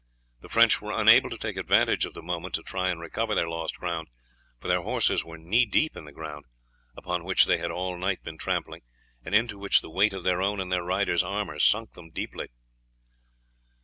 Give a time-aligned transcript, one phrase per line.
[0.39, 3.47] The French were unable to take advantage of the moment to try and recover their
[3.47, 4.07] lost ground,
[4.59, 6.45] for the horses were knee deep in the ground,
[6.97, 8.81] upon which they had all night been trampling,
[9.23, 12.47] and into which the weight of their own and their riders' armour sunk them deeply.